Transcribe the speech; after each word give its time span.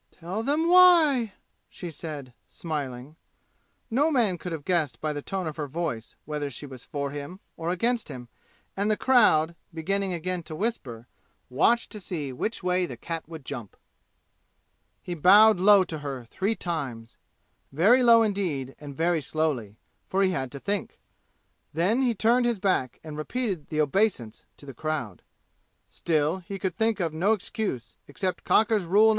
"Tell 0.09 0.41
them 0.41 0.67
why!" 0.67 1.33
she 1.69 1.91
said, 1.91 2.33
smiling. 2.47 3.17
No 3.91 4.09
man 4.09 4.39
could 4.39 4.51
have 4.51 4.65
guessed 4.65 4.99
by 4.99 5.13
the 5.13 5.21
tone 5.21 5.45
of 5.45 5.57
her 5.57 5.67
voice 5.67 6.15
whether 6.25 6.49
she 6.49 6.65
was 6.65 6.83
for 6.83 7.11
him 7.11 7.39
or 7.55 7.69
against 7.69 8.07
him, 8.07 8.27
and 8.75 8.89
the 8.89 8.97
crowd, 8.97 9.55
beginning 9.71 10.11
again 10.11 10.41
to 10.41 10.55
whisper, 10.55 11.05
watched 11.51 11.91
to 11.91 11.99
see 12.01 12.33
which 12.33 12.63
way 12.63 12.87
the 12.87 12.97
cat 12.97 13.25
would 13.29 13.45
jump. 13.45 13.77
He 15.03 15.13
bowed 15.13 15.59
low 15.59 15.83
to 15.83 15.99
her 15.99 16.25
three 16.25 16.55
times 16.55 17.17
very 17.71 18.01
low 18.01 18.23
indeed 18.23 18.75
and 18.79 18.97
very 18.97 19.21
slowly, 19.21 19.77
for 20.07 20.23
he 20.23 20.31
had 20.31 20.51
to 20.53 20.59
think. 20.59 20.97
Then 21.73 22.01
he 22.01 22.15
turned 22.15 22.47
his 22.47 22.57
back 22.57 22.99
and 23.03 23.17
repeated 23.19 23.67
the 23.69 23.79
obeisance 23.79 24.45
to 24.57 24.65
the 24.65 24.73
crowd. 24.73 25.21
Still 25.89 26.39
he 26.39 26.57
could 26.57 26.75
think 26.75 26.99
of 26.99 27.13
no 27.13 27.33
excuse, 27.33 27.97
except 28.07 28.43
Cocker's 28.43 28.85
Rule 28.85 29.09
No. 29.09 29.09